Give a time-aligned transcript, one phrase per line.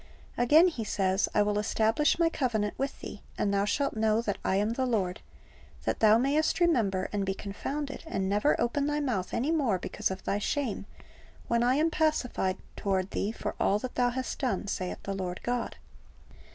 [0.01, 0.03] ^
[0.35, 4.39] Again He says, "I will establish My covenant with thee, and thou shalt know that
[4.43, 5.21] I am the Lord;
[5.85, 10.09] that thou mayest remember, and be confounded, and never open thy mouth any more because
[10.09, 10.87] of thy shame,
[11.47, 15.39] when I am pacified toward thee for all that thou hast done, saith the Lord
[15.43, 15.75] God.""